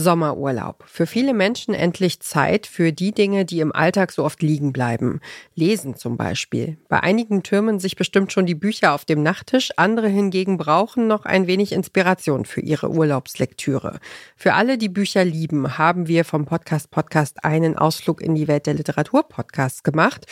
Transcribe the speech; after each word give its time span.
Sommerurlaub. 0.00 0.82
Für 0.86 1.06
viele 1.06 1.34
Menschen 1.34 1.74
endlich 1.74 2.20
Zeit 2.20 2.66
für 2.66 2.92
die 2.92 3.12
Dinge, 3.12 3.44
die 3.44 3.60
im 3.60 3.74
Alltag 3.74 4.12
so 4.12 4.24
oft 4.24 4.42
liegen 4.42 4.72
bleiben. 4.72 5.20
Lesen 5.54 5.94
zum 5.94 6.16
Beispiel. 6.16 6.78
Bei 6.88 7.00
einigen 7.00 7.42
türmen 7.42 7.78
sich 7.78 7.96
bestimmt 7.96 8.32
schon 8.32 8.46
die 8.46 8.54
Bücher 8.54 8.94
auf 8.94 9.04
dem 9.04 9.22
Nachttisch, 9.22 9.72
andere 9.76 10.08
hingegen 10.08 10.56
brauchen 10.56 11.06
noch 11.06 11.26
ein 11.26 11.46
wenig 11.46 11.72
Inspiration 11.72 12.46
für 12.46 12.62
ihre 12.62 12.90
Urlaubslektüre. 12.90 14.00
Für 14.36 14.54
alle, 14.54 14.78
die 14.78 14.88
Bücher 14.88 15.24
lieben, 15.24 15.76
haben 15.76 16.08
wir 16.08 16.24
vom 16.24 16.46
Podcast 16.46 16.90
Podcast 16.90 17.44
einen 17.44 17.76
Ausflug 17.76 18.22
in 18.22 18.34
die 18.34 18.48
Welt 18.48 18.66
der 18.66 18.74
Literatur 18.74 19.28
Podcasts 19.28 19.82
gemacht 19.82 20.26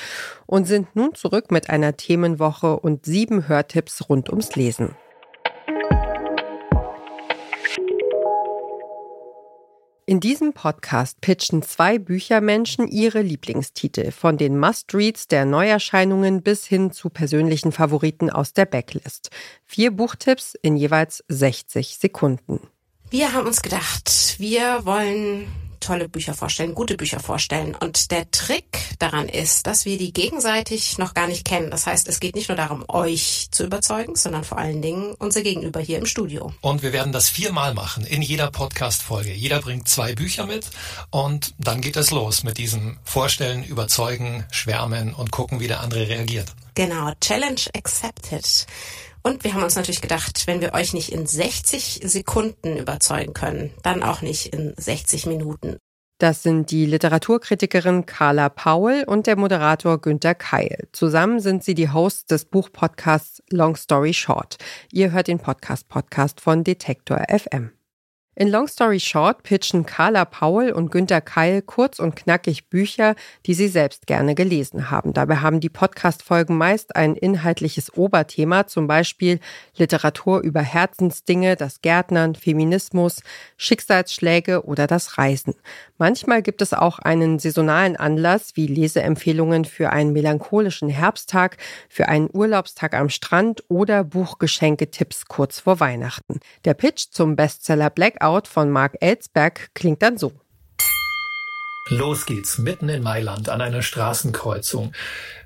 und 0.46 0.66
sind 0.66 0.96
nun 0.96 1.14
zurück 1.14 1.50
mit 1.50 1.69
einer 1.69 1.96
Themenwoche 1.96 2.79
und 2.79 3.05
sieben 3.05 3.48
Hörtipps 3.48 4.09
rund 4.09 4.30
ums 4.30 4.57
Lesen. 4.57 4.96
In 10.09 10.21
diesem 10.21 10.55
Podcast 10.55 11.21
pitchen 11.21 11.61
zwei 11.62 11.98
Büchermenschen 11.98 12.89
ihre 12.89 13.21
Lieblingstitel, 13.21 14.11
von 14.11 14.39
den 14.39 14.59
Must-Reads 14.59 15.29
der 15.29 15.45
Neuerscheinungen 15.45 16.41
bis 16.41 16.65
hin 16.65 16.93
zu 16.93 17.11
persönlichen 17.11 17.73
Favoriten 17.73 18.30
aus 18.30 18.55
der 18.55 18.65
Backlist. 18.65 19.29
Vier 19.66 19.91
Buchtipps 19.91 20.55
in 20.63 20.79
jeweils 20.79 21.23
60 21.29 21.99
Sekunden. 21.99 22.59
Wir 23.11 23.35
haben 23.35 23.47
uns 23.47 23.61
gedacht, 23.61 24.37
wir 24.39 24.87
wollen 24.87 25.47
tolle 25.80 26.09
Bücher 26.09 26.34
vorstellen, 26.34 26.74
gute 26.74 26.96
Bücher 26.96 27.20
vorstellen. 27.20 27.74
Und 27.74 28.10
der 28.10 28.30
Trick 28.30 28.64
daran 28.98 29.28
ist, 29.28 29.66
dass 29.66 29.84
wir 29.84 29.98
die 29.98 30.12
gegenseitig 30.12 30.98
noch 30.98 31.14
gar 31.14 31.27
nicht 31.27 31.45
kennen. 31.45 31.70
Das 31.70 31.87
heißt, 31.87 32.09
es 32.09 32.20
geht 32.20 32.34
nicht 32.34 32.48
nur 32.48 32.56
darum, 32.56 32.84
euch 32.88 33.48
zu 33.51 33.64
überzeugen, 33.64 34.16
sondern 34.16 34.45
vor 34.45 34.59
allen 34.59 34.82
Dingen 34.82 35.14
unser 35.18 35.42
Gegenüber 35.42 35.80
hier 35.80 35.98
im 35.98 36.06
Studio. 36.06 36.52
Und 36.60 36.82
wir 36.82 36.92
werden 36.92 37.12
das 37.12 37.28
viermal 37.28 37.74
machen 37.74 38.04
in 38.04 38.23
jeder 38.23 38.51
Podcast-Folge. 38.51 39.32
Jeder 39.32 39.60
bringt 39.60 39.88
zwei 39.88 40.14
Bücher 40.14 40.46
mit 40.46 40.70
und 41.10 41.54
dann 41.59 41.80
geht 41.80 41.96
es 41.96 42.10
los 42.10 42.42
mit 42.42 42.59
diesem 42.59 42.98
Vorstellen, 43.04 43.65
Überzeugen, 43.65 44.45
Schwärmen 44.51 45.15
und 45.15 45.30
gucken, 45.30 45.60
wie 45.60 45.68
der 45.68 45.80
andere 45.80 46.09
reagiert. 46.09 46.54
Genau, 46.74 47.13
Challenge 47.20 47.60
accepted. 47.74 48.66
Und 49.23 49.45
wir 49.45 49.55
haben 49.55 49.63
uns 49.63 49.77
natürlich 49.77 50.01
gedacht, 50.01 50.47
wenn 50.47 50.61
wir 50.61 50.74
euch 50.74 50.95
nicht 50.95 51.13
in 51.13 51.27
60 51.27 52.01
Sekunden 52.05 52.77
überzeugen 52.77 53.35
können, 53.35 53.73
dann 53.83 54.02
auch 54.02 54.23
nicht 54.23 54.52
in 54.52 54.75
60 54.77 55.27
Minuten. 55.27 55.77
Das 56.19 56.43
sind 56.43 56.73
die 56.73 56.85
Literaturkritikerin 56.85 58.05
Carla 58.05 58.49
Paul 58.49 59.05
und 59.07 59.29
der 59.29 59.37
Moderator 59.37 60.01
Günter 60.01 60.35
Keil. 60.35 60.88
Zusammen 60.93 61.38
sind 61.38 61.63
sie 61.63 61.75
die 61.75 61.91
Hosts 61.91 62.27
des 62.27 62.45
Buchpodcasts 62.45 63.41
Long 63.51 63.77
Story 63.77 64.12
Short. 64.12 64.56
Ihr 64.91 65.12
hört 65.12 65.28
den 65.28 65.38
Podcast-Podcast 65.38 66.41
von 66.41 66.65
Detektor 66.65 67.22
FM. 67.28 67.78
In 68.41 68.47
Long 68.53 68.69
Story 68.69 69.00
Short 69.00 69.43
pitchen 69.43 69.84
Carla 69.84 70.25
Paul 70.25 70.71
und 70.71 70.93
Günter 70.93 71.21
Keil 71.21 71.61
kurz 71.61 71.99
und 71.99 72.15
knackig 72.15 72.69
Bücher, 72.69 73.17
die 73.47 73.55
sie 73.55 73.67
selbst 73.67 74.06
gerne 74.06 74.37
gelesen 74.37 74.93
haben. 74.93 75.12
Dabei 75.12 75.39
haben 75.39 75.59
die 75.59 75.69
Podcast-Folgen 75.69 76.56
meist 76.56 76.94
ein 76.94 77.16
inhaltliches 77.16 77.97
Oberthema, 77.97 78.69
zum 78.69 78.87
Beispiel 78.87 79.41
Literatur 79.77 80.39
über 80.43 80.61
Herzensdinge, 80.61 81.56
das 81.56 81.83
Gärtnern, 81.83 82.37
Feminismus, 82.37 83.22
Schicksalsschläge 83.56 84.65
oder 84.65 84.87
das 84.87 85.19
Reisen. 85.19 85.56
Manchmal 85.97 86.41
gibt 86.43 86.62
es 86.62 86.72
auch 86.72 87.00
einen 87.00 87.41
saisonalen 87.41 87.97
Anlass, 87.97 88.53
wie 88.55 88.69
Leseempfehlungen 88.69 89.65
für 89.65 89.91
einen 89.91 90.12
melancholischen 90.12 90.91
Herbsttag, 90.91 91.56
für 91.89 92.06
einen 92.06 92.31
Urlaubstag 92.33 92.94
am 92.94 93.09
Strand 93.09 93.65
oder 93.66 94.05
Buchgeschenke-Tipps 94.05 95.25
kurz 95.27 95.59
vor 95.59 95.81
Weihnachten. 95.81 96.39
Der 96.65 96.75
Pitch 96.75 97.06
zum 97.11 97.34
Bestseller 97.34 97.91
Blackout 97.91 98.28
Out 98.28 98.47
von 98.47 98.71
Mark 98.71 98.97
Ellsberg 99.00 99.71
klingt 99.75 100.03
dann 100.03 100.19
so. 100.19 100.32
Los 101.88 102.26
geht's, 102.26 102.59
mitten 102.59 102.91
in 102.91 103.03
Mailand 103.03 103.48
an 103.48 103.62
einer 103.62 103.81
Straßenkreuzung. 103.81 104.92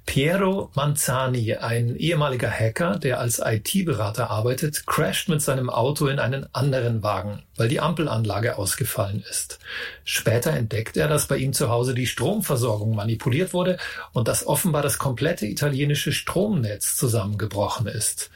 Piero 0.05 0.73
Manzani, 0.75 1.55
ein 1.55 1.95
ehemaliger 1.95 2.51
Hacker, 2.51 2.99
der 2.99 3.21
als 3.21 3.39
IT-Berater 3.39 4.31
arbeitet, 4.31 4.85
crasht 4.85 5.29
mit 5.29 5.41
seinem 5.41 5.71
Auto 5.71 6.09
in 6.09 6.19
einen 6.19 6.53
anderen 6.53 7.05
Wagen, 7.05 7.45
weil 7.57 7.69
die 7.69 7.79
Ampelanlage 7.79 8.59
ausgefallen 8.59 9.23
ist. 9.31 9.61
Später 10.03 10.51
entdeckt 10.51 10.97
er, 10.97 11.07
dass 11.07 11.29
bei 11.29 11.37
ihm 11.37 11.53
zu 11.53 11.69
Hause 11.69 11.95
die 11.95 12.09
Stromversorgung 12.09 12.97
manipuliert 12.97 13.55
wurde 13.55 13.79
und 14.13 14.27
dass 14.27 14.45
offenbar 14.45 14.83
das 14.83 14.99
komplette 14.99 15.47
italienische 15.47 16.11
Stromnetz 16.11 16.97
zusammengebrochen 16.97 17.87
ist. 17.87 18.33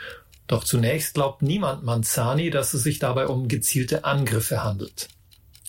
Doch 0.47 0.65
zunächst 0.65 1.15
glaubt 1.15 1.43
niemand 1.43 1.83
Manzani, 1.83 2.51
dass 2.51 2.75
es 2.75 2.83
sich 2.83 2.99
dabei 2.99 3.27
um 3.27 3.49
gezielte 3.49 4.05
Angriffe 4.05 4.62
handelt. 4.62 5.09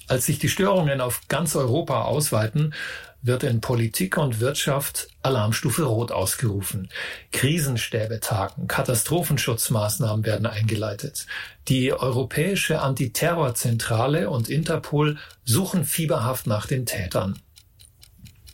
Als 0.07 0.25
sich 0.25 0.39
die 0.39 0.49
Störungen 0.49 1.01
auf 1.01 1.21
ganz 1.27 1.55
Europa 1.55 2.03
ausweiten, 2.03 2.73
wird 3.21 3.43
in 3.43 3.61
Politik 3.61 4.17
und 4.17 4.39
Wirtschaft 4.39 5.09
Alarmstufe 5.21 5.83
Rot 5.83 6.11
ausgerufen. 6.11 6.89
Krisenstäbe 7.31 8.19
tagen, 8.19 8.67
Katastrophenschutzmaßnahmen 8.67 10.25
werden 10.25 10.45
eingeleitet. 10.45 11.25
Die 11.67 11.91
Europäische 11.91 12.81
Antiterrorzentrale 12.81 14.29
und 14.29 14.49
Interpol 14.49 15.17
suchen 15.43 15.83
fieberhaft 15.83 16.47
nach 16.47 16.67
den 16.67 16.85
Tätern. 16.85 17.39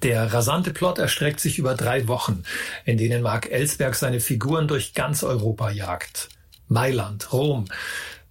Der 0.03 0.33
rasante 0.33 0.71
Plot 0.71 0.99
erstreckt 0.99 1.39
sich 1.39 1.57
über 1.57 1.75
drei 1.75 2.09
Wochen, 2.09 2.43
in 2.83 2.97
denen 2.97 3.21
Mark 3.21 3.49
Ellsberg 3.49 3.95
seine 3.95 4.19
Figuren 4.19 4.67
durch 4.67 4.93
ganz 4.93 5.23
Europa 5.23 5.71
jagt. 5.71 6.27
Mailand, 6.67 7.31
Rom, 7.31 7.65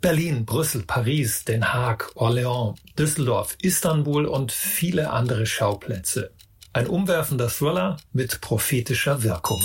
Berlin, 0.03 0.45
Brüssel, 0.45 0.83
Paris, 0.87 1.45
Den 1.45 1.73
Haag, 1.73 2.11
Orléans, 2.15 2.77
Düsseldorf, 2.99 3.57
Istanbul 3.63 4.27
und 4.27 4.53
viele 4.53 5.11
andere 5.11 5.47
Schauplätze. 5.47 6.33
Ein 6.75 6.89
umwerfender 6.89 7.49
Thriller 7.49 7.97
mit 8.13 8.43
prophetischer 8.43 9.23
Wirkung. 9.23 9.61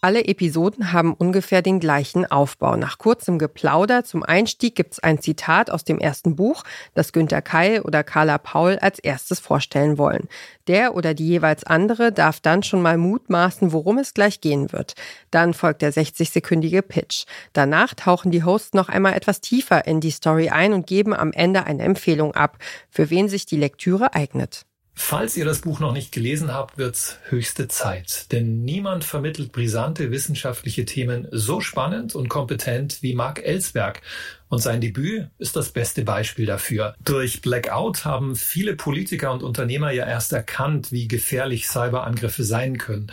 Alle 0.00 0.26
Episoden 0.26 0.92
haben 0.92 1.12
ungefähr 1.12 1.60
den 1.60 1.80
gleichen 1.80 2.24
Aufbau. 2.24 2.76
Nach 2.76 2.98
kurzem 2.98 3.36
Geplauder 3.36 4.04
zum 4.04 4.22
Einstieg 4.22 4.76
gibt 4.76 4.92
es 4.92 5.00
ein 5.00 5.20
Zitat 5.20 5.72
aus 5.72 5.82
dem 5.82 5.98
ersten 5.98 6.36
Buch, 6.36 6.62
das 6.94 7.12
Günter 7.12 7.42
Keil 7.42 7.80
oder 7.80 8.04
Carla 8.04 8.38
Paul 8.38 8.78
als 8.80 9.00
erstes 9.00 9.40
vorstellen 9.40 9.98
wollen. 9.98 10.28
Der 10.68 10.94
oder 10.94 11.14
die 11.14 11.26
jeweils 11.26 11.64
andere 11.64 12.12
darf 12.12 12.38
dann 12.38 12.62
schon 12.62 12.80
mal 12.80 12.96
mutmaßen, 12.96 13.72
worum 13.72 13.98
es 13.98 14.14
gleich 14.14 14.40
gehen 14.40 14.70
wird. 14.70 14.94
Dann 15.32 15.52
folgt 15.52 15.82
der 15.82 15.92
60-sekündige 15.92 16.82
Pitch. 16.82 17.24
Danach 17.52 17.94
tauchen 17.94 18.30
die 18.30 18.44
Hosts 18.44 18.74
noch 18.74 18.88
einmal 18.88 19.14
etwas 19.14 19.40
tiefer 19.40 19.84
in 19.88 20.00
die 20.00 20.12
Story 20.12 20.48
ein 20.50 20.74
und 20.74 20.86
geben 20.86 21.12
am 21.12 21.32
Ende 21.32 21.64
eine 21.64 21.82
Empfehlung 21.82 22.36
ab, 22.36 22.58
für 22.88 23.10
wen 23.10 23.28
sich 23.28 23.46
die 23.46 23.56
Lektüre 23.56 24.14
eignet. 24.14 24.64
Falls 25.00 25.36
ihr 25.36 25.44
das 25.44 25.60
Buch 25.60 25.78
noch 25.78 25.92
nicht 25.92 26.10
gelesen 26.10 26.52
habt, 26.52 26.76
wird's 26.76 27.18
höchste 27.28 27.68
Zeit. 27.68 28.30
Denn 28.32 28.64
niemand 28.64 29.04
vermittelt 29.04 29.52
brisante 29.52 30.10
wissenschaftliche 30.10 30.84
Themen 30.84 31.28
so 31.30 31.60
spannend 31.60 32.16
und 32.16 32.28
kompetent 32.28 33.00
wie 33.00 33.14
Mark 33.14 33.42
Ellsberg. 33.42 34.02
Und 34.48 34.58
sein 34.58 34.80
Debüt 34.80 35.28
ist 35.38 35.54
das 35.54 35.70
beste 35.70 36.02
Beispiel 36.02 36.46
dafür. 36.46 36.94
Durch 37.02 37.40
Blackout 37.42 38.04
haben 38.04 38.34
viele 38.34 38.74
Politiker 38.74 39.32
und 39.32 39.44
Unternehmer 39.44 39.92
ja 39.92 40.04
erst 40.04 40.32
erkannt, 40.32 40.90
wie 40.90 41.06
gefährlich 41.06 41.68
Cyberangriffe 41.68 42.42
sein 42.42 42.76
können. 42.76 43.06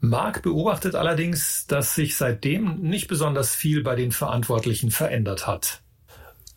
Mark 0.00 0.42
beobachtet 0.42 0.96
allerdings, 0.96 1.66
dass 1.68 1.94
sich 1.94 2.16
seitdem 2.16 2.80
nicht 2.80 3.06
besonders 3.06 3.54
viel 3.54 3.84
bei 3.84 3.94
den 3.94 4.10
Verantwortlichen 4.10 4.90
verändert 4.90 5.46
hat. 5.46 5.80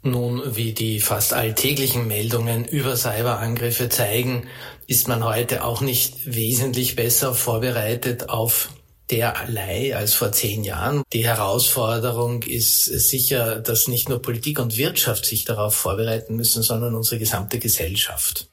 Nun, 0.05 0.41
wie 0.57 0.73
die 0.73 0.99
fast 0.99 1.31
alltäglichen 1.31 2.07
Meldungen 2.07 2.65
über 2.65 2.97
Cyberangriffe 2.97 3.87
zeigen, 3.87 4.47
ist 4.85 5.07
man 5.07 5.23
heute 5.23 5.63
auch 5.63 5.79
nicht 5.79 6.35
wesentlich 6.35 6.97
besser 6.97 7.33
vorbereitet 7.33 8.27
auf 8.27 8.69
derlei 9.09 9.95
als 9.95 10.13
vor 10.13 10.33
zehn 10.33 10.65
Jahren. 10.65 11.03
Die 11.13 11.25
Herausforderung 11.25 12.43
ist 12.43 12.83
sicher, 12.85 13.59
dass 13.61 13.87
nicht 13.87 14.09
nur 14.09 14.21
Politik 14.21 14.59
und 14.59 14.75
Wirtschaft 14.75 15.25
sich 15.25 15.45
darauf 15.45 15.73
vorbereiten 15.73 16.35
müssen, 16.35 16.63
sondern 16.63 16.95
unsere 16.95 17.19
gesamte 17.19 17.59
Gesellschaft. 17.59 18.49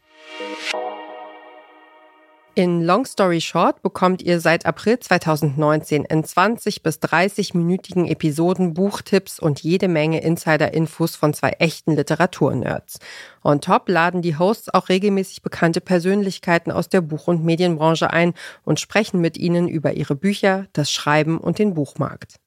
In 2.61 2.83
Long 2.85 3.07
Story 3.07 3.41
Short 3.41 3.81
bekommt 3.81 4.21
ihr 4.21 4.39
seit 4.39 4.67
April 4.67 4.99
2019 4.99 6.05
in 6.05 6.23
20 6.23 6.83
bis 6.83 7.01
30 7.01 7.55
minütigen 7.55 8.07
Episoden 8.07 8.75
Buchtipps 8.75 9.41
und 9.41 9.63
jede 9.63 9.89
Menge 9.89 10.21
Insider-Infos 10.21 11.17
von 11.17 11.33
zwei 11.33 11.53
echten 11.53 11.97
Literaturnerds. 11.97 12.99
On 13.43 13.63
top 13.63 13.89
laden 13.89 14.21
die 14.21 14.37
Hosts 14.37 14.75
auch 14.75 14.91
regelmäßig 14.91 15.41
bekannte 15.41 15.81
Persönlichkeiten 15.81 16.71
aus 16.71 16.91
der 16.91 17.01
Buch- 17.01 17.29
und 17.29 17.47
Medienbranche 17.47 18.11
ein 18.11 18.35
und 18.63 18.79
sprechen 18.79 19.23
mit 19.23 19.39
ihnen 19.39 19.67
über 19.67 19.95
ihre 19.95 20.15
Bücher, 20.15 20.67
das 20.75 20.93
Schreiben 20.93 21.39
und 21.39 21.59
den 21.59 21.73
Buchmarkt. 21.73 22.40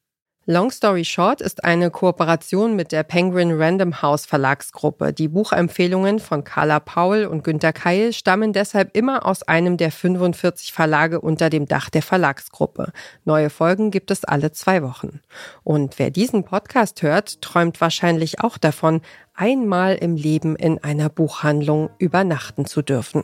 Long 0.46 0.70
Story 0.70 1.06
Short 1.06 1.40
ist 1.40 1.64
eine 1.64 1.90
Kooperation 1.90 2.76
mit 2.76 2.92
der 2.92 3.02
Penguin 3.02 3.52
Random 3.52 4.02
House 4.02 4.26
Verlagsgruppe. 4.26 5.14
Die 5.14 5.28
Buchempfehlungen 5.28 6.18
von 6.18 6.44
Carla 6.44 6.80
Paul 6.80 7.24
und 7.24 7.44
Günter 7.44 7.72
Keil 7.72 8.12
stammen 8.12 8.52
deshalb 8.52 8.94
immer 8.94 9.24
aus 9.24 9.42
einem 9.42 9.78
der 9.78 9.90
45 9.90 10.74
Verlage 10.74 11.22
unter 11.22 11.48
dem 11.48 11.64
Dach 11.64 11.88
der 11.88 12.02
Verlagsgruppe. 12.02 12.92
Neue 13.24 13.48
Folgen 13.48 13.90
gibt 13.90 14.10
es 14.10 14.26
alle 14.26 14.52
zwei 14.52 14.82
Wochen. 14.82 15.20
Und 15.62 15.98
wer 15.98 16.10
diesen 16.10 16.44
Podcast 16.44 17.00
hört, 17.00 17.40
träumt 17.40 17.80
wahrscheinlich 17.80 18.40
auch 18.40 18.58
davon, 18.58 19.00
einmal 19.34 19.94
im 19.94 20.14
Leben 20.14 20.56
in 20.56 20.76
einer 20.84 21.08
Buchhandlung 21.08 21.88
übernachten 21.96 22.66
zu 22.66 22.82
dürfen. 22.82 23.22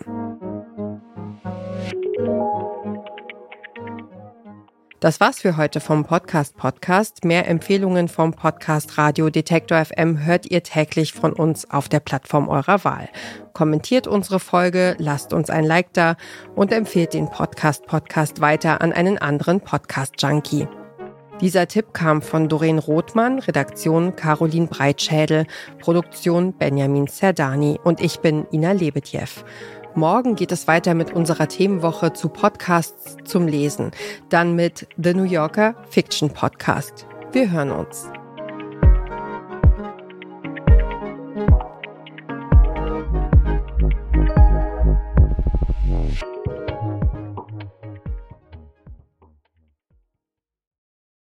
Das 5.00 5.18
war's 5.18 5.40
für 5.40 5.56
heute 5.56 5.80
vom 5.80 6.04
Podcast 6.04 6.58
Podcast. 6.58 7.24
Mehr 7.24 7.48
Empfehlungen 7.48 8.06
vom 8.06 8.34
Podcast 8.34 8.98
Radio 8.98 9.30
Detektor 9.30 9.82
FM 9.82 10.26
hört 10.26 10.44
ihr 10.50 10.62
täglich 10.62 11.14
von 11.14 11.32
uns 11.32 11.70
auf 11.70 11.88
der 11.88 12.00
Plattform 12.00 12.50
eurer 12.50 12.84
Wahl. 12.84 13.08
Kommentiert 13.54 14.06
unsere 14.06 14.38
Folge, 14.38 14.96
lasst 14.98 15.32
uns 15.32 15.48
ein 15.48 15.64
Like 15.64 15.94
da 15.94 16.16
und 16.54 16.70
empfehlt 16.70 17.14
den 17.14 17.30
Podcast 17.30 17.86
Podcast 17.86 18.42
weiter 18.42 18.82
an 18.82 18.92
einen 18.92 19.16
anderen 19.16 19.62
Podcast 19.62 20.16
Junkie. 20.18 20.68
Dieser 21.40 21.66
Tipp 21.66 21.94
kam 21.94 22.20
von 22.20 22.50
Doreen 22.50 22.78
Rothmann, 22.78 23.38
Redaktion 23.38 24.14
Caroline 24.14 24.66
Breitschädel, 24.66 25.46
Produktion 25.78 26.52
Benjamin 26.52 27.06
Serdani 27.06 27.80
und 27.82 28.02
ich 28.02 28.20
bin 28.20 28.46
Ina 28.52 28.72
Lebetjew. 28.72 29.30
Morgen 29.94 30.36
geht 30.36 30.52
es 30.52 30.68
weiter 30.68 30.94
mit 30.94 31.12
unserer 31.12 31.48
Themenwoche 31.48 32.12
zu 32.12 32.28
Podcasts 32.28 33.16
zum 33.24 33.48
Lesen. 33.48 33.90
Dann 34.28 34.54
mit 34.54 34.86
The 34.96 35.14
New 35.14 35.24
Yorker 35.24 35.74
Fiction 35.90 36.30
Podcast. 36.30 37.06
Wir 37.32 37.50
hören 37.50 37.72
uns. 37.72 38.08